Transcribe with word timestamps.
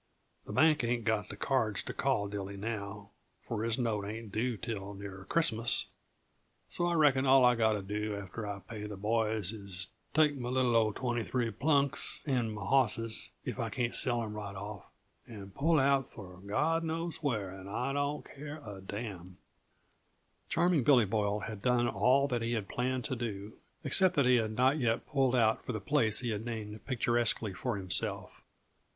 The 0.47 0.51
bank 0.51 0.83
ain't 0.83 1.03
got 1.05 1.29
the 1.29 1.35
cards 1.35 1.83
to 1.83 1.93
call 1.93 2.27
Dilly 2.27 2.57
now, 2.57 3.11
for 3.47 3.61
his 3.63 3.77
note 3.77 4.03
ain't 4.03 4.31
due 4.31 4.57
till 4.57 4.95
near 4.95 5.27
Christmas. 5.29 5.89
So 6.69 6.87
I 6.87 6.95
reckon 6.95 7.27
all 7.27 7.45
I 7.45 7.53
got 7.53 7.73
to 7.73 7.83
do 7.83 8.15
after 8.15 8.47
I 8.47 8.61
pay 8.61 8.87
the 8.87 8.97
boys 8.97 9.53
is 9.53 9.89
take 10.15 10.31
m' 10.31 10.41
little 10.41 10.75
old 10.75 10.95
twenty 10.95 11.23
three 11.23 11.51
plunks, 11.51 12.19
and 12.25 12.51
my 12.51 12.63
hosses 12.63 13.29
if 13.45 13.59
I 13.59 13.69
can't 13.69 13.93
sell 13.93 14.23
'em 14.23 14.33
right 14.33 14.55
off 14.55 14.85
and 15.27 15.53
pull 15.53 15.77
out 15.79 16.07
for 16.07 16.39
God 16.47 16.83
knows 16.83 17.17
where 17.21 17.51
and 17.51 17.69
I 17.69 17.93
don't 17.93 18.25
care 18.25 18.57
a 18.65 18.81
damn!" 18.83 19.37
Charming 20.49 20.83
Billy 20.83 21.05
Boyle 21.05 21.41
had 21.41 21.61
done 21.61 21.87
all 21.87 22.27
that 22.29 22.41
he 22.41 22.53
had 22.53 22.67
planned 22.67 23.03
to 23.03 23.15
do, 23.15 23.53
except 23.83 24.15
that 24.15 24.25
he 24.25 24.37
had 24.37 24.55
not 24.57 24.79
yet 24.79 25.05
pulled 25.05 25.35
out 25.35 25.63
for 25.63 25.73
the 25.73 25.79
place 25.79 26.21
he 26.21 26.31
had 26.31 26.43
named 26.43 26.87
picturesquely 26.87 27.53
for 27.53 27.77
himself. 27.77 28.41